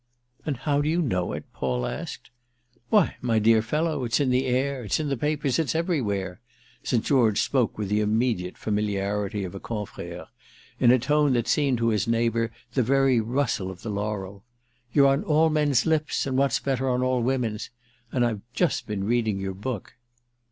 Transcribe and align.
"And 0.47 0.57
how 0.57 0.81
do 0.81 0.89
you 0.89 0.99
know 0.99 1.31
it?" 1.33 1.43
Paul 1.53 1.85
asked. 1.85 2.31
"Why, 2.89 3.17
my 3.21 3.37
dear 3.37 3.61
fellow, 3.61 4.03
it's 4.03 4.19
in 4.19 4.31
the 4.31 4.47
air, 4.47 4.83
it's 4.83 4.99
in 4.99 5.09
the 5.09 5.15
papers, 5.15 5.59
it's 5.59 5.75
everywhere." 5.75 6.39
St. 6.81 7.05
George 7.05 7.39
spoke 7.39 7.77
with 7.77 7.89
the 7.89 7.99
immediate 8.01 8.57
familiarity 8.57 9.43
of 9.43 9.53
a 9.53 9.59
confrère—a 9.59 10.97
tone 10.97 11.33
that 11.33 11.47
seemed 11.47 11.77
to 11.77 11.89
his 11.89 12.07
neighbour 12.07 12.51
the 12.73 12.81
very 12.81 13.19
rustle 13.19 13.69
of 13.69 13.83
the 13.83 13.91
laurel. 13.91 14.43
"You're 14.91 15.05
on 15.05 15.23
all 15.23 15.51
men's 15.51 15.85
lips 15.85 16.25
and, 16.25 16.35
what's 16.35 16.57
better, 16.59 16.89
on 16.89 17.03
all 17.03 17.21
women's. 17.21 17.69
And 18.11 18.25
I've 18.25 18.41
just 18.55 18.87
been 18.87 19.03
reading 19.03 19.39
your 19.39 19.53
book." 19.53 19.93